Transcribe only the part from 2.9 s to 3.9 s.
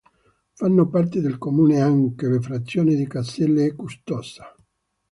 di Caselle e